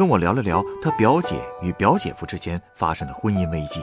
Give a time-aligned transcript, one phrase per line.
[0.00, 3.82] 跟我聊了聊他表姐与表姐夫之间发生的婚姻危机。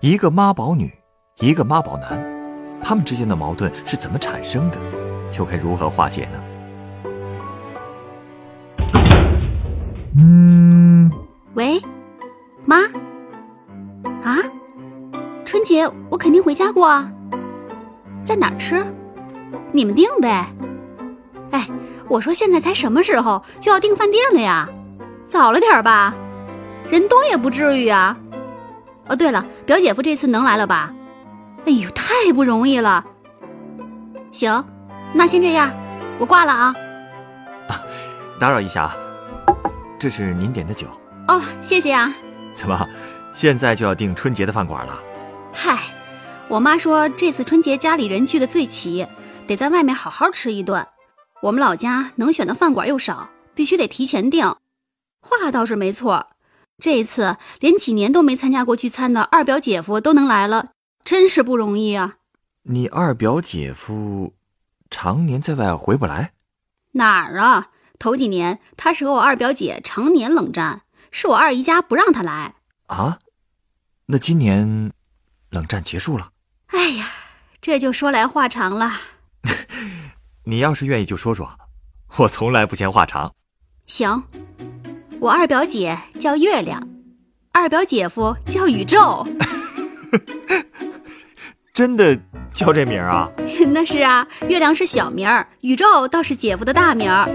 [0.00, 0.92] 一个妈宝女，
[1.38, 2.20] 一个妈宝男，
[2.82, 4.78] 他们之间的矛盾是怎么产生的，
[5.38, 6.42] 又该如何化解呢？
[11.54, 11.80] 喂，
[12.64, 12.78] 妈，
[14.24, 14.38] 啊，
[15.44, 17.08] 春节我肯定回家过啊，
[18.24, 18.84] 在哪儿吃？
[19.70, 20.52] 你们定呗。
[21.52, 21.68] 哎，
[22.08, 24.68] 我说现在才什么时候就要订饭店了呀？
[25.32, 26.14] 早了点儿吧，
[26.90, 28.14] 人多也不至于啊。
[29.08, 30.92] 哦，对了，表姐夫这次能来了吧？
[31.64, 33.02] 哎呦，太不容易了。
[34.30, 34.62] 行，
[35.14, 35.72] 那先这样，
[36.18, 36.74] 我挂了啊。
[38.38, 38.96] 打扰一下啊，
[39.98, 40.86] 这是您点的酒。
[41.28, 42.12] 哦，谢谢啊。
[42.52, 42.86] 怎么，
[43.32, 45.02] 现在就要订春节的饭馆了？
[45.50, 45.78] 嗨，
[46.46, 49.06] 我妈说这次春节家里人聚的最齐，
[49.46, 50.86] 得在外面好好吃一顿。
[51.40, 54.54] 我们老家能选的饭馆又少，必须得提前订。
[55.22, 56.30] 话倒是没错，
[56.78, 60.72] 这次连几年都没参加过聚餐的二表姐夫都能来了，
[61.04, 62.16] 真是不容易啊！
[62.64, 64.34] 你二表姐夫
[64.90, 66.32] 常年在外回不来？
[66.92, 67.70] 哪儿啊？
[67.98, 72.56] 头几年他是和我二表姐常年冷战，是我二姨家不让他来。
[72.88, 73.18] 啊？
[74.06, 74.92] 那今年
[75.50, 76.32] 冷战结束了？
[76.66, 77.06] 哎呀，
[77.60, 78.92] 这就说来话长了。
[80.44, 81.56] 你要是愿意就说说，
[82.16, 83.32] 我从来不嫌话长。
[83.86, 84.24] 行，
[85.22, 86.82] 我二表姐叫月亮，
[87.52, 89.24] 二表姐夫叫宇宙。
[91.72, 92.18] 真的
[92.52, 93.30] 叫这名儿啊？
[93.72, 97.30] 那是啊，月亮是小名儿，宇宙倒是姐夫的大名儿。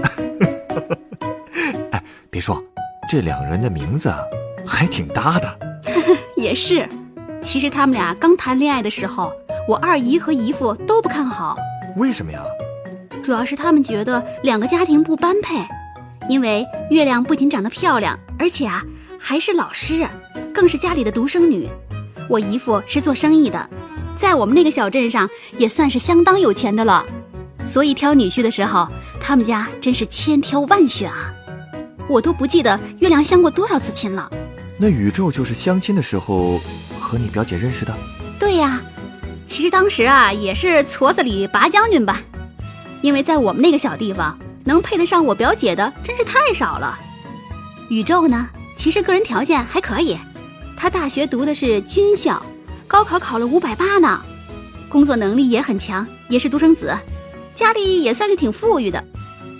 [1.92, 2.62] 哎，别说，
[3.08, 4.12] 这两人的名字
[4.66, 5.58] 还挺搭的。
[6.36, 6.86] 也是，
[7.42, 9.32] 其实他们俩刚谈恋爱的时候，
[9.66, 11.56] 我二姨和姨父都不看好。
[11.96, 12.42] 为什么呀？
[13.22, 15.56] 主要是他们觉得两个家庭不般配，
[16.28, 18.84] 因为月亮不仅长得漂亮，而且啊
[19.18, 20.06] 还是老师，
[20.52, 21.66] 更是家里的独生女。
[22.28, 23.68] 我姨父是做生意的，
[24.14, 27.04] 在我们那个小镇上也算是相当有钱的了，
[27.64, 28.86] 所以挑女婿的时候，
[29.18, 31.32] 他们家真是千挑万选啊。
[32.06, 34.30] 我都不记得月亮相过多少次亲了。
[34.78, 36.60] 那宇宙就是相亲的时候
[36.98, 37.96] 和你表姐认识的？
[38.38, 38.80] 对呀，
[39.46, 42.22] 其实当时啊也是矬子里拔将军吧。
[43.00, 46.98] 因为在我们那个小地方，能配得上我表姐的真是太少了。
[47.88, 50.18] 宇宙呢，其实个人条件还可以，
[50.76, 52.42] 他大学读的是军校，
[52.86, 54.22] 高考考了五百八呢，
[54.90, 56.94] 工作能力也很强，也是独生子，
[57.54, 59.02] 家里也算是挺富裕的。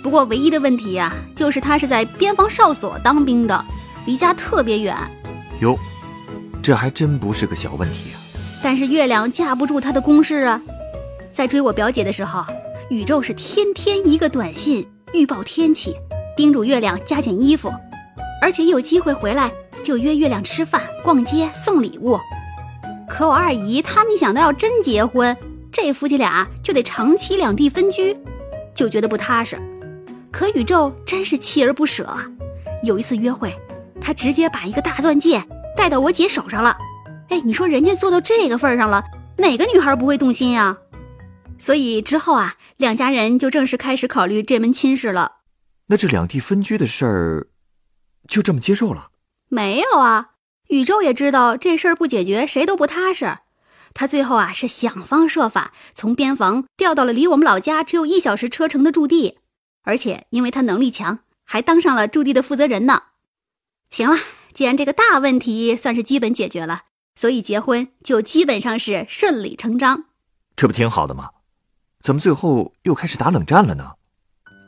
[0.03, 3.65] 不过唯一的问题呀，就是他是在边防哨所当兵的，
[4.05, 4.95] 离家特别远。
[5.59, 5.75] 哟，
[6.61, 8.21] 这还真不是个小问题啊。
[8.61, 10.61] 但是月亮架不住他的攻势啊，
[11.33, 12.45] 在追我表姐的时候。
[12.89, 14.83] 宇宙是天天一个短信
[15.13, 15.95] 预报天气，
[16.37, 17.71] 叮嘱月亮加减衣服，
[18.41, 19.51] 而且一有机会回来
[19.83, 22.19] 就约月亮吃饭、逛街、送礼物。
[23.07, 25.35] 可我二姨他们一想到要真结婚，
[25.71, 28.15] 这夫妻俩就得长期两地分居，
[28.73, 29.59] 就觉得不踏实。
[30.31, 32.23] 可宇宙真是锲而不舍啊！
[32.83, 33.51] 有一次约会，
[33.99, 35.43] 他直接把一个大钻戒
[35.75, 36.77] 戴到我姐手上了。
[37.29, 39.03] 哎，你说人家做到这个份上了，
[39.37, 40.77] 哪个女孩不会动心呀？
[41.57, 45.39] 所以之后啊，两家人就正式开始考虑这门亲事了。
[45.87, 47.47] 那这两地分居的事儿，
[48.25, 49.11] 就这么接受了？
[49.49, 50.35] 没有啊，
[50.69, 53.39] 宇宙也知道这事儿不解决谁都不踏实。
[53.93, 59.39] 他最后啊是想方设法从边防调到了离我们老家只有一小时车程的驻地，
[59.81, 63.03] 而且因为他能力强，还当上了驻地的负责人呢。
[63.91, 64.17] 行了，
[64.53, 66.83] 既然这个大问题算是基本解决了，
[67.17, 70.05] 所以结婚就基本上是顺理成章。
[70.55, 71.31] 这不挺好的吗？
[72.01, 73.91] 怎么最后又开始打冷战了呢？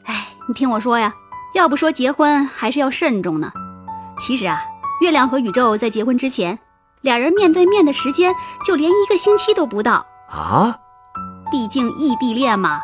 [0.06, 1.13] 哎，你听我说呀，
[1.56, 3.51] 要不说结婚还是要慎重呢。
[4.19, 4.62] 其实啊，
[5.01, 6.60] 月亮和宇宙在结婚之前，
[7.00, 8.33] 俩人面对面的时间
[8.66, 10.78] 就连一个星期都不到啊。
[11.50, 12.81] 毕竟异地恋嘛，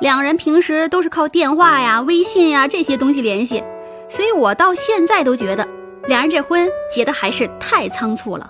[0.00, 3.62] 两人平时都是靠电话呀、微信呀这些东西联系，
[4.08, 5.66] 所以我到现在都觉得，
[6.06, 8.48] 俩人这婚结的还是太仓促了。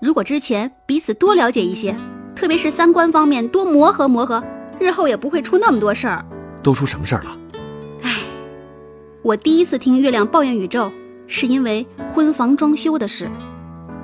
[0.00, 1.96] 如果之前彼此多了解一些，
[2.36, 4.40] 特别是三观方面多磨合磨合。
[4.80, 6.24] 日后也不会出那么多事儿，
[6.62, 7.38] 都出什么事儿了？
[8.02, 8.14] 唉，
[9.22, 10.90] 我第一次听月亮抱怨宇宙，
[11.26, 13.28] 是因为婚房装修的事。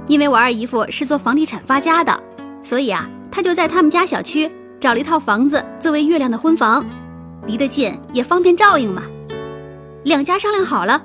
[0.07, 2.23] 因为我二姨夫是做房地产发家的，
[2.63, 6.85] 所以啊，他就在他们家小区找了一套房子作为月亮的婚房，
[7.47, 9.03] 离得近也方便照应嘛。
[10.03, 11.03] 两家商量好了，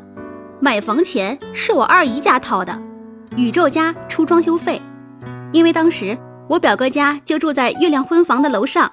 [0.59, 2.77] 买房钱是我二姨家掏的，
[3.37, 4.81] 宇宙家出装修费。
[5.53, 6.17] 因为当时
[6.49, 8.91] 我表哥家就住在月亮婚房的楼上，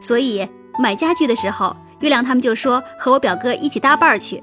[0.00, 0.48] 所以
[0.78, 4.42] 买家具的时候，月亮他们就说和我表哥一起搭伴儿去。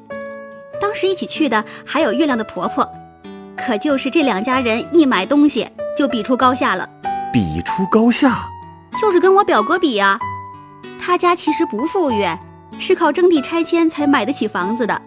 [0.82, 2.88] 当时一起去的还有月亮的婆婆。
[3.56, 5.66] 可就是这两家人一买东西
[5.96, 6.90] 就比出高下了，
[7.32, 8.50] 比出高下，
[9.00, 10.20] 就是跟我表哥比呀。
[11.00, 12.26] 他家其实不富裕，
[12.80, 15.00] 是靠征地拆迁才买得起房子的。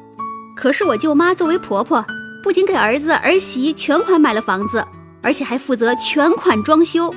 [0.55, 2.03] 可是我舅妈作为婆婆，
[2.43, 4.83] 不仅给儿子儿媳全款买了房子，
[5.23, 7.13] 而且还负责全款装修。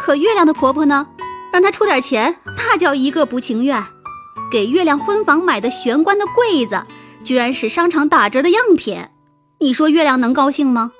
[0.00, 1.06] 可月亮的婆婆呢，
[1.54, 3.80] 让她出点钱，那叫一个不情愿。
[4.50, 6.82] 给月亮婚房买的玄关的柜子，
[7.22, 9.00] 居然是商场打折的样品。
[9.60, 10.90] 你说月亮能高兴吗？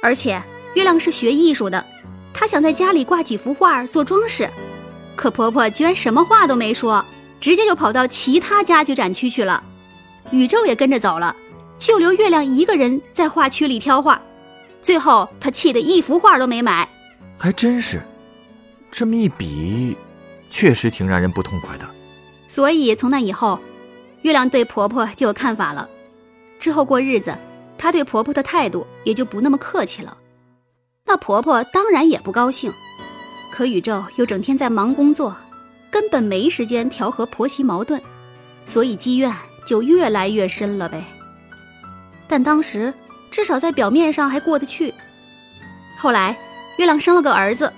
[0.00, 0.40] 而且
[0.74, 1.84] 月亮是学艺术的，
[2.32, 4.48] 她想在家里挂几幅画做装饰，
[5.16, 7.04] 可婆婆居然什么话都没说，
[7.40, 9.60] 直接就跑到其他家具展区去了。
[10.30, 11.34] 宇宙也跟着走了，
[11.80, 14.22] 就留月亮一个人在画区里挑画。
[14.80, 16.88] 最后她气得一幅画都没买。
[17.36, 18.00] 还真是，
[18.96, 19.96] 这么一比，
[20.48, 21.84] 确实挺让人不痛快的。
[22.46, 23.58] 所以从那以后，
[24.22, 25.88] 月亮对婆婆就有看法了。
[26.60, 27.36] 之后过日子。
[27.76, 30.16] 她对婆婆的态度也就不那么客气了，
[31.04, 32.72] 那婆婆当然也不高兴。
[33.52, 35.36] 可宇宙又整天在忙工作，
[35.90, 38.00] 根本没时间调和婆媳矛盾，
[38.64, 39.34] 所以积怨
[39.66, 41.04] 就越来越深了呗。
[42.28, 42.94] 但当时
[43.30, 44.94] 至少在表面上还过得去。
[45.98, 46.34] 后来
[46.78, 47.70] 月亮生了个儿子，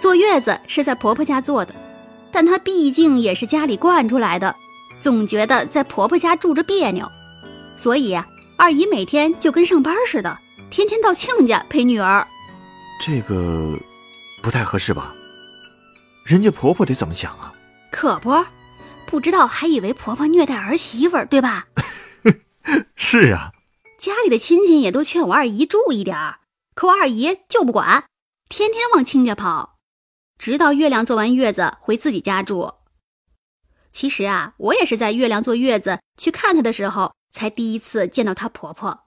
[0.00, 1.74] 坐月子是在婆婆家坐的，
[2.30, 4.54] 但她毕竟也是家里惯出来的，
[5.00, 7.10] 总觉得在婆婆家住着别扭，
[7.76, 8.26] 所以呀。
[8.56, 10.38] 二姨每天就跟上班似的，
[10.70, 12.24] 天天到亲家陪女儿，
[13.00, 13.76] 这个
[14.40, 15.12] 不太合适吧？
[16.24, 17.52] 人家婆婆得怎么想啊？
[17.90, 18.46] 可不，
[19.08, 21.66] 不知道还以为婆婆虐待儿媳妇儿，对吧？
[22.94, 23.50] 是啊，
[23.98, 26.38] 家里的亲戚也都劝我二姨注意点儿，
[26.76, 28.04] 可我二姨就不管，
[28.48, 29.73] 天天往亲家跑，
[30.38, 32.72] 直到月亮坐完月子回自己家住。
[33.92, 37.14] 其实啊，我也是在月亮坐月子去看她的时候。
[37.34, 39.06] 才第一次见到她婆婆，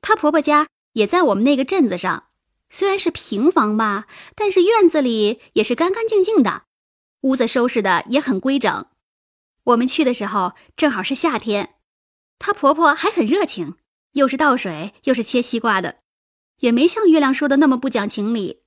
[0.00, 2.28] 她婆婆家也在我们那个镇子上，
[2.70, 6.62] 虽然是平房吧，但是院子里也是干干净净的，
[7.20, 8.86] 屋子收拾的也很规整。
[9.64, 11.74] 我们去的时候正好是夏天，
[12.38, 13.76] 她婆婆还很热情，
[14.12, 15.98] 又是倒水又是切西瓜的，
[16.60, 18.62] 也没像月亮说的那么不讲情理。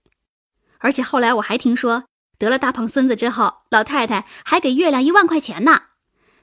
[0.79, 2.05] 而且后来我还听说
[2.37, 5.83] 得了大胖孙子之后，老太太还给月亮一万块钱呢。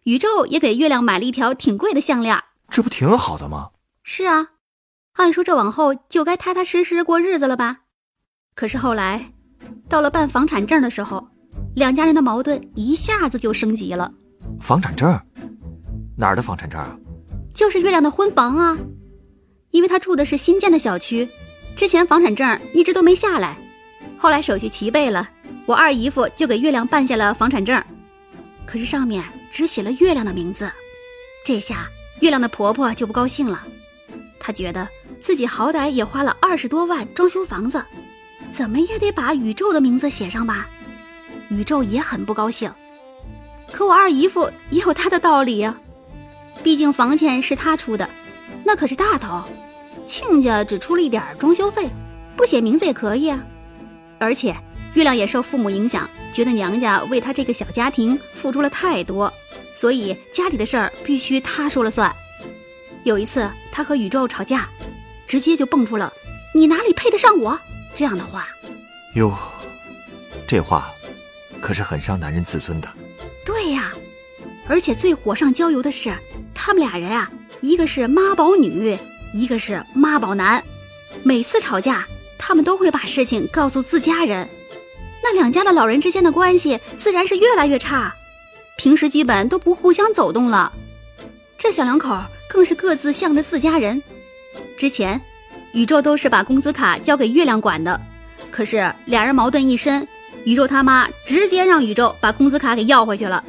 [0.04, 3.70] 宇宙也给月亮买了一条挺贵的项链，这不挺好的吗？
[4.04, 4.50] 是啊，
[5.14, 7.78] 按说这往后就该踏踏实实过日子了吧？
[8.54, 9.32] 可是后来，
[9.88, 11.26] 到了办房产证的时候，
[11.74, 14.12] 两家人的矛盾一下子就升级了。
[14.60, 15.18] 房产证？
[16.16, 16.96] 哪儿的房产证啊？
[17.54, 18.78] 就是月亮的婚房啊，
[19.70, 21.28] 因为他住的是新建的小区，
[21.74, 23.58] 之前房产证一直都没下来，
[24.26, 25.28] 后来手续齐备了，
[25.66, 27.80] 我二姨夫就给月亮办下了房产证，
[28.66, 29.22] 可是上面。
[29.52, 30.68] 只写了月亮的名字，
[31.44, 31.88] 这下
[32.18, 33.64] 月亮的婆婆就不高兴了。
[34.40, 34.88] 她觉得
[35.22, 37.80] 自己好歹也花了二十多万装修房子，
[38.50, 40.68] 怎么也得把宇宙的名字写上吧。
[41.48, 42.68] 宇宙也很不高兴。
[43.70, 45.72] 可我二姨夫也有他的道理呀，
[46.64, 48.10] 毕竟房钱是他出的，
[48.64, 49.44] 那可是大头。
[50.04, 51.88] 亲家只出了一点装修费，
[52.36, 53.40] 不写名字也可以啊。
[54.18, 54.54] 而且
[54.94, 59.32] 月亮也受父母影响，觉得娘家为他这个小家庭付出了太多。
[59.74, 62.14] 所以家里的事儿必须他说了算。
[63.04, 64.68] 有一次，他和宇宙吵架，
[65.26, 66.12] 直接就蹦出了
[66.54, 67.58] “你哪里配得上我”
[67.94, 68.48] 这样的话。
[69.14, 69.32] 哟，
[70.48, 70.90] 这话
[71.60, 72.88] 可是很伤男人自尊的。
[73.44, 73.92] 对呀，
[74.66, 76.12] 而且最火上浇油的是，
[76.54, 77.30] 他们俩人啊，
[77.60, 78.98] 一个是妈宝女，
[79.32, 80.62] 一个是妈宝男。
[81.22, 82.06] 每次吵架，
[82.46, 84.48] 他们都会把事情告诉自家人，
[85.20, 88.14] 那两家的老人之间的关系自然是越来越差。
[88.76, 90.72] 平时基本都不互相走动了，
[91.58, 92.16] 这小两口
[92.48, 94.00] 更是各自向着自家人。
[94.78, 95.20] 之前，
[95.72, 98.00] 宇宙都是把工资卡交给月亮管的，
[98.48, 100.06] 可是俩人矛盾一深，
[100.44, 103.42] 宇宙他妈直接让宇宙把工资卡给要回去了。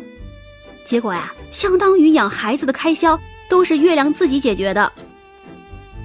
[0.85, 4.91] 结果呀，相当于养孩子的开销都是月亮自己解决的，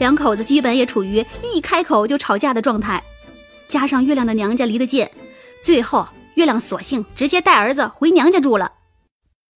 [0.03, 3.01] 两口子基本也处于一开口就吵架的状态。
[3.69, 5.09] 加上月亮的娘家离得近，
[5.63, 8.73] 最后月亮索性直接带儿子回娘家住了。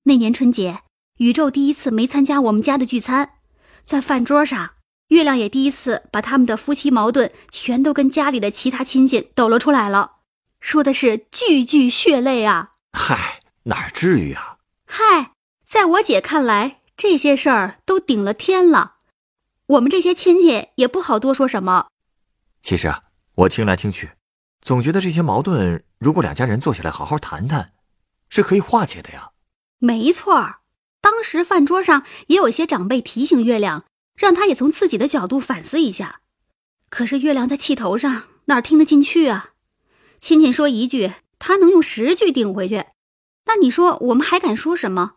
[0.04, 0.78] 那年春节，
[1.18, 3.28] 宇宙第一次没参加我们家的聚餐，
[3.82, 4.70] 在饭桌上，
[5.08, 10.12] 月亮也第一次把他们的夫妻矛盾全都跟家里的其他亲戚抖了出来了，
[10.60, 12.70] 说的是句句血泪啊！
[12.92, 14.58] 嗨，哪至于啊？
[14.86, 15.32] 嗨，
[15.64, 18.92] 在我姐看来，这些事儿都顶了天了，
[19.66, 21.88] 我们这些亲戚也不好多说什么。
[22.62, 23.04] 其实啊，
[23.36, 24.10] 我听来听去，
[24.60, 27.72] 总觉得这些矛盾，如果两家人坐下来好好谈谈，
[28.28, 29.30] 是可以化解的呀。
[29.78, 30.56] 没错，
[31.00, 33.84] 当时饭桌上也有些长辈提醒月亮。
[34.16, 36.22] 让他也从自己的角度反思一下，
[36.88, 39.50] 可是月亮在气头上，哪听得进去啊？
[40.18, 42.86] 亲戚说一句，他能用十句顶回去，
[43.44, 45.16] 那你说我们还敢说什么？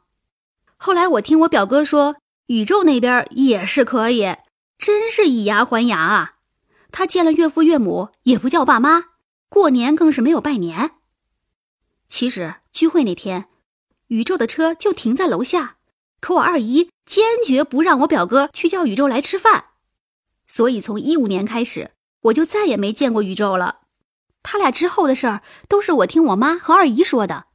[0.75, 2.17] 后来我听我表哥说，
[2.49, 4.35] 宇宙那边也是可以，
[4.79, 6.33] 真是以牙还牙啊！
[6.91, 9.03] 他见了岳父岳母也不叫爸妈，
[9.49, 10.93] 过年更是没有拜年。
[12.07, 13.45] 其实聚会那天，
[14.07, 15.75] 宇宙的车就停在楼下。
[16.19, 19.65] 可我二姨坚决不让我表哥去叫宇宙来吃饭，
[20.47, 21.91] 所以从一五年开始，
[22.21, 23.81] 我就再也没见过宇宙了。
[24.41, 27.45] 他俩之后的事儿都是我听我妈和二姨说的。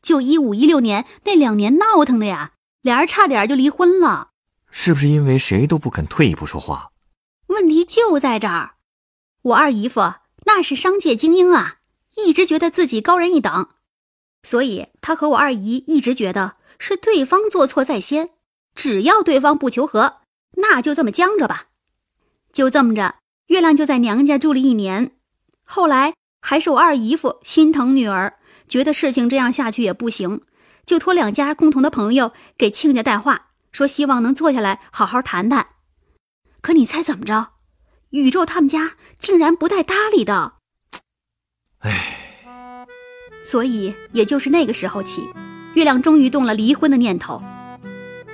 [0.00, 4.30] 就一五一六年那两年闹腾的呀，俩人差点就离婚了。
[4.70, 6.90] 是不是因为谁都不肯退一步说话？
[7.46, 8.72] 问题就在这儿，
[9.42, 10.00] 我二姨夫
[10.44, 11.78] 那是商界精英啊，
[12.16, 13.68] 一直觉得自己高人一等，
[14.42, 16.56] 所以他和我二姨一直觉得。
[16.80, 18.30] 是对方做错在先，
[18.72, 20.18] 只要对方不求和，
[20.58, 21.66] 那就这么僵着吧。
[22.52, 23.16] 就这么着，
[23.48, 25.16] 月亮就在娘家住了一年。
[25.64, 30.42] 后来还是我二姨夫心疼女儿，觉得事情这样下去也不行，
[30.88, 35.66] 就托两家共同的朋友给亲家带话，说希望能坐下来好好谈谈。
[36.62, 37.48] 可你猜怎么着？
[38.08, 40.54] 宇宙他们家竟然不带搭理的。
[41.80, 42.16] 唉。
[43.44, 45.28] 所以也就是那个时候起。
[45.74, 47.42] 月亮终于动了离婚的念头，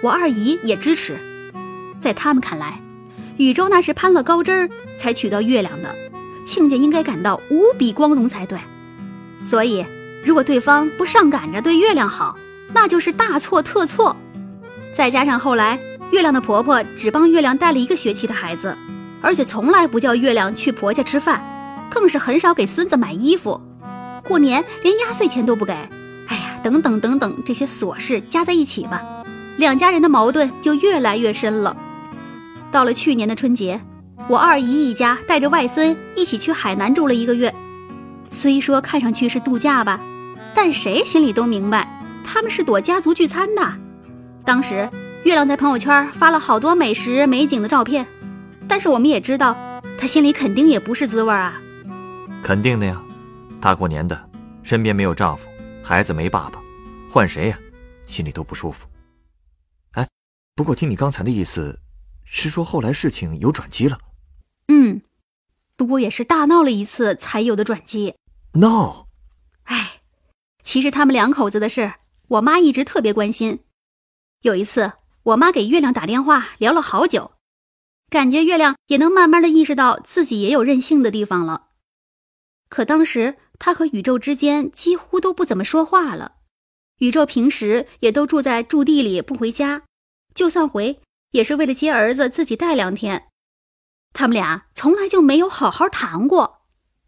[0.01, 1.19] 我二姨也支持。
[2.01, 2.81] 在他们看来，
[3.37, 5.93] 宇宙那是攀了高枝儿才娶到月亮的，
[6.47, 8.61] 亲家应该感到无比光荣才对。
[9.45, 9.85] 所以，
[10.25, 12.37] 如果对方不上赶着对月亮好，
[12.73, 14.17] 那就是大错特错。
[14.95, 15.79] 再加上后来
[16.11, 18.77] 月亮的婆婆只帮月亮带了一个学期的孩子，
[19.21, 21.43] 而且从来不叫月亮去婆家吃饭，
[21.91, 23.61] 更是很少给孙子买衣服，
[24.27, 25.73] 过年连压岁钱都不给。
[26.29, 29.03] 哎呀等等等等，这些琐事加在一起吧，
[29.59, 31.77] 两家人的矛盾就越来越深了。
[32.73, 33.79] 到了去年的春节，
[34.27, 37.55] 我二姨一家带着外孙一起去海南住了一个月。
[38.31, 40.01] 虽说看上去是度假吧，
[40.55, 41.89] 但谁心里都明白，
[42.25, 43.79] 他们是躲家族聚餐的。
[44.45, 44.89] 当时
[45.25, 48.07] 月亮在朋友圈发了好多美食美景的照片，
[48.69, 49.57] 但是我们也知道，
[49.99, 51.61] 他心里肯定也不是滋味啊。
[52.43, 53.03] 肯定的呀，
[53.61, 54.29] 大过年的，
[54.63, 55.49] 身边没有丈夫。
[55.83, 56.63] 孩子没爸爸，
[57.11, 57.59] 换谁呀，
[58.07, 58.87] 心里都不舒服。
[59.93, 60.09] 哎，
[60.55, 61.79] 不过听你刚才的意思，
[62.25, 63.99] 是说后来事情有转机了。
[64.69, 65.03] 嗯，
[65.77, 68.15] 不过也是大闹了一次才有的转机。
[68.55, 69.09] 闹？
[69.65, 70.01] 哎，
[70.65, 71.95] 其实他们两口子的事，
[72.27, 73.61] 我妈一直特别关心。
[74.43, 77.31] 有一次，我妈给月亮打电话聊了好久，
[78.11, 81.69] 感觉月亮也能慢慢的意识到自己也有任性的地方了。
[82.69, 83.37] 可当时。
[83.57, 86.39] 他和宇宙之间几乎都不怎么说话了，
[86.99, 89.85] 宇宙平时也都住在驻地里不回家，
[90.35, 93.29] 就算回也是为了接儿子自己带两天。
[94.13, 96.63] 他们俩从来就没有好好谈过，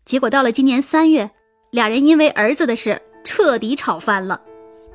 [0.05, 1.33] 结果到了今年三月，
[1.73, 4.41] 俩人因为儿子的事彻底吵翻了。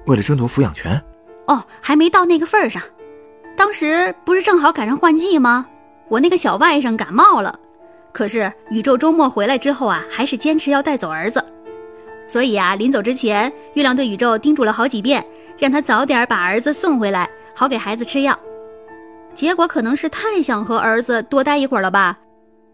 [0.06, 1.00] 为了争夺抚养权？
[1.46, 2.82] 哦，还没到那个份上。
[3.56, 5.68] 当时不是正好赶上换季吗？
[6.08, 7.60] 我那个小外甥感冒了。
[8.12, 11.44] 可是宇宙周末回来之后啊，还是坚持要带走儿子，
[12.26, 15.26] 所以啊，临走之前，月亮对宇宙叮嘱了好几遍，
[15.58, 18.38] 让他早点把儿子送回来，好给孩子吃药。
[19.34, 22.18] 结果可能是太想和儿子多待一会儿了吧，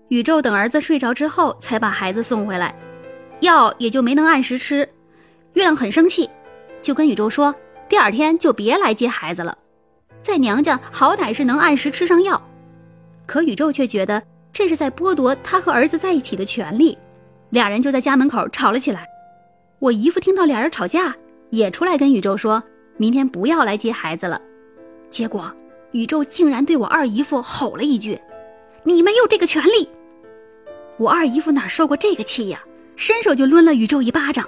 [0.07, 2.73] 宇宙等儿子睡着之后才把孩子送回来，
[3.41, 4.87] 药也就没能按时吃。
[5.57, 6.29] 月亮很生气，
[6.83, 7.53] 就跟宇宙说，
[7.89, 9.57] 第二天就别来接孩子了，
[10.21, 12.39] 在娘家好歹是能按时吃上药。
[13.25, 14.21] 可宇宙却觉得。
[14.53, 16.97] 这是在剥夺他和儿子在一起的权利，
[17.51, 19.05] 俩人就在家门口吵了起来。
[19.77, 21.15] 我姨夫听到俩人吵架，
[21.51, 22.63] 也出来跟宇宙说，
[22.97, 24.41] 明天不要来接孩子了。
[25.11, 25.53] 结果
[25.91, 28.19] 宇宙竟然对我二姨夫吼了一句
[28.81, 29.87] ：“你没有这个权利！”
[30.97, 32.63] 我二姨夫哪受过这个气呀，
[32.95, 34.47] 伸手就抡了宇宙一巴掌。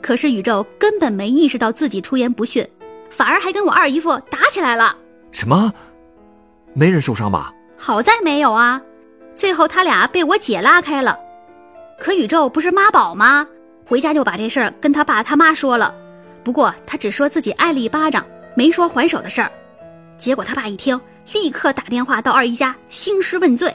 [0.00, 2.66] 可是宇宙根本没意识到自己出言不逊，
[3.10, 4.96] 反而还跟我二姨夫打起来了。
[5.32, 5.72] 什么？
[6.74, 7.52] 没人受伤吧？
[7.76, 8.80] 好在没有啊。
[9.34, 11.18] 最后他俩被我姐拉开了，
[11.98, 13.46] 可宇宙不是妈宝吗？
[13.86, 15.94] 回家就把这事儿跟他爸他妈说了。
[16.44, 19.50] 不过他只说自己挨了一巴掌，没说还手的事儿。
[20.16, 21.00] 结果他爸一听，
[21.32, 23.74] 立刻打电话到二姨家兴师问罪。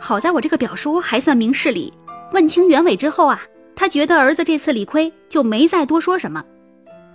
[0.00, 1.92] 好在我这个表叔还算明事理，
[2.32, 3.40] 问清原委之后啊，
[3.74, 6.44] 他觉得儿子这次理亏，就没再多说什么。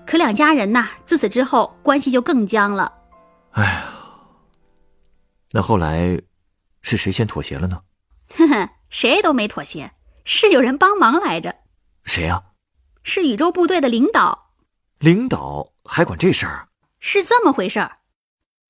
[0.06, 2.92] 可两家人呐，自此之后关系就更僵了。
[3.52, 3.84] 哎呀，
[5.52, 6.20] 那后来
[6.82, 7.78] 是谁先妥协了呢？
[8.36, 9.92] 哼哼，谁都没妥协，
[10.24, 11.54] 是有人帮忙来着。
[12.06, 12.42] 谁呀？
[13.04, 14.52] 是宇宙部队的领导。
[15.00, 16.68] 领导还管这事儿？
[17.00, 17.98] 是这么回事儿。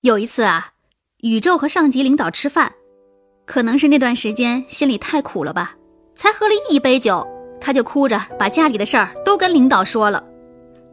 [0.01, 0.73] 有一次啊，
[1.21, 2.73] 宇宙和上级领导吃饭，
[3.45, 5.75] 可能是那段时间心里太苦了吧，
[6.15, 7.25] 才喝了一杯酒，
[7.59, 10.23] 他就哭着把家里的事儿都跟领导说了。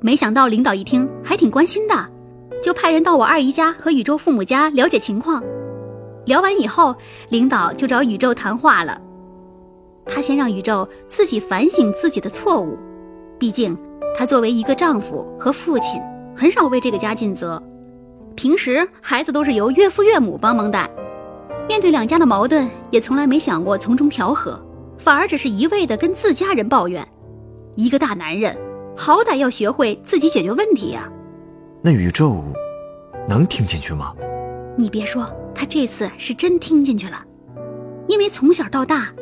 [0.00, 1.94] 没想到领导一听还挺关心的，
[2.62, 5.42] 就派人到我二姨家和宇宙父母家了解情况。
[6.26, 6.94] 聊完以后，
[7.28, 9.00] 领导就找宇宙谈话了。
[10.06, 12.78] 他先让宇宙自己反省自己的错误，
[13.38, 13.76] 毕竟
[14.16, 16.00] 他作为一个丈夫和父亲，
[16.37, 17.62] 很少为这个家尽责。
[18.35, 20.90] 平时孩子都是由岳父岳母帮忙带，
[21.68, 24.61] 面对两家的矛盾，也从来没想过从中调和，
[25.05, 27.07] 反而只是一味的跟自家人抱怨。
[27.77, 28.57] 一个大男人，
[28.97, 31.13] 好歹要学会自己解决问题呀。
[31.83, 32.43] 那宇宙
[33.29, 34.15] 能听进去吗？
[34.79, 37.23] 你别说，他这次是真听进去了，
[38.07, 39.13] 因为从小到大，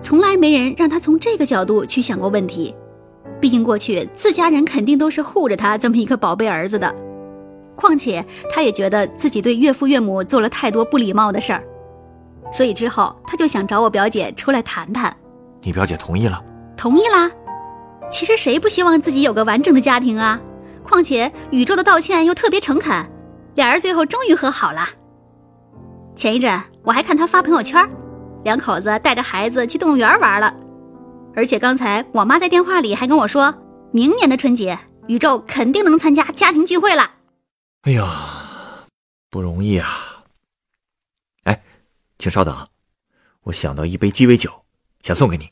[0.00, 2.72] 从来没人让他从这个角度去想过问题。
[3.40, 6.94] 毕竟过去自家人肯定都是护着他这么一个宝贝儿子的。
[7.74, 11.64] 况且他也觉得自己对岳父岳母做了太多不礼貌的事儿，
[12.52, 15.14] 所以之后他就想找我表姐出来谈谈。
[15.62, 16.42] 你表姐同意了？
[16.76, 17.30] 同意啦。
[18.10, 20.40] 其实谁不希望自己有个完整的家庭啊？
[20.82, 23.04] 况且宇宙的道歉又特别诚恳，
[23.56, 24.86] 俩人最后终于和好了。
[26.14, 27.84] 前一阵我还看他发朋友圈，
[28.44, 30.54] 两口子带着孩子去动物园玩了，
[31.34, 33.52] 而且刚才我妈在电话里还跟我说，
[33.90, 37.10] 明年的春节宇宙肯定能参加家庭聚会了。
[37.82, 38.06] 哎呀，
[39.30, 39.88] 不容易啊！
[42.18, 42.66] 请稍等，
[43.42, 44.50] 我想到一杯鸡尾酒，
[45.00, 45.50] 想送给你。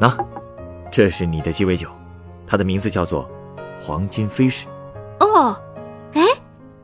[0.00, 0.14] 那，
[0.90, 1.88] 这是你的鸡尾酒，
[2.54, 3.28] 它的名字叫做
[3.76, 4.68] “黄金飞士”。
[5.18, 5.60] 哦，
[6.12, 6.22] 哎，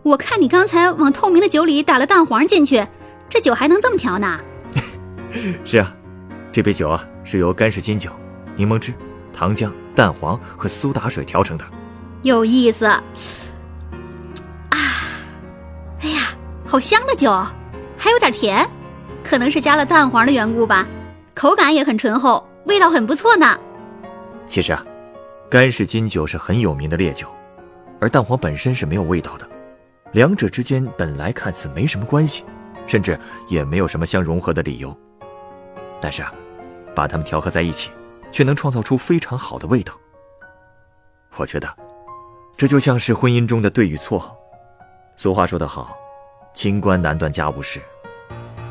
[0.03, 2.85] 我看你刚才往透明的酒里打了蛋黄进去，
[3.29, 4.41] 这酒还能这么调呢？
[5.65, 5.95] 是啊，
[6.51, 8.11] 这杯酒啊是由干式金酒、
[8.57, 8.93] 柠檬汁、
[9.33, 11.65] 糖浆、蛋黄和苏打水调成的。
[12.23, 12.85] 有意思。
[12.87, 13.01] 啊，
[16.01, 16.35] 哎呀，
[16.67, 17.31] 好香的酒，
[17.97, 18.69] 还有点甜，
[19.23, 20.85] 可能是加了蛋黄的缘故吧，
[21.33, 22.45] 口感也很醇厚。
[22.65, 23.57] 味道很不错呢。
[24.47, 24.85] 其实啊，
[25.51, 27.27] 干式金酒是很有名的烈酒，
[28.01, 29.51] 而蛋黄本身是没有味道的，
[30.13, 32.45] 两者之间本来看似没什么关系，
[32.87, 34.97] 甚至也没有什么相融合的理由。
[36.01, 36.25] 但是，
[36.95, 37.91] 把它们调和在一起，
[38.31, 39.93] 却能创造出非常好的味道。
[41.35, 41.69] 我觉得，
[42.57, 44.33] 这就像是婚姻中的对与错。
[45.17, 45.99] 俗话说得好，
[46.55, 47.83] 清官难断家务事，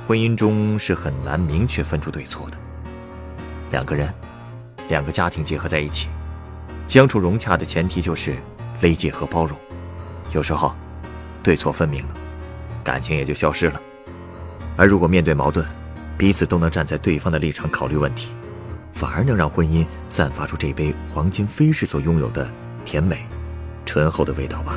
[0.08, 2.58] 婚姻中是很难明确分出对错的。
[3.70, 4.14] 两个人，
[4.88, 6.08] 两个家庭结合在一起，
[6.90, 8.36] 相处融洽的前提就是
[8.82, 9.56] 理解和包容。
[10.32, 10.74] 有时候，
[11.44, 12.16] 对错分明了，
[12.84, 13.80] 感情也就消失了。
[14.76, 15.64] 而如果面对矛盾，
[16.18, 18.34] 彼此都能站在对方的立场考虑问题，
[18.92, 22.52] 反而能让婚姻散发出这杯黄金飞士所拥有的
[22.84, 23.20] 甜美、
[23.86, 24.76] 醇厚的味道吧。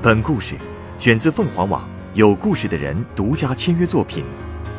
[0.00, 0.54] 本故事
[0.98, 1.84] 选自凤凰网。
[2.14, 4.22] 有故事的人独家签约作品，《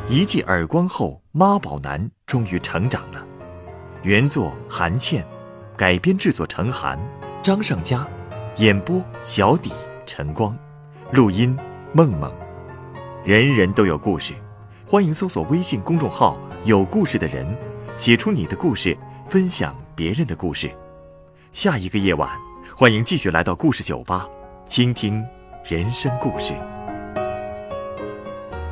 [0.07, 3.19] 一记耳光后，妈宝男终于成长了》。
[4.03, 5.25] 原作韩倩，
[5.75, 6.99] 改编制作陈寒、
[7.41, 8.07] 张尚佳，
[8.57, 9.71] 演播小底
[10.05, 10.55] 晨光，
[11.11, 11.57] 录音
[11.91, 12.31] 梦梦。
[13.23, 14.35] 人人都有故事，
[14.87, 17.43] 欢迎搜索微信公众号“有故事的人”，
[17.97, 18.95] 写出你的故事，
[19.27, 20.71] 分享别人的故事。
[21.51, 22.29] 下一个夜晚，
[22.77, 24.29] 欢迎继续来到故事酒吧，
[24.67, 25.25] 倾听
[25.63, 26.53] 人生故事。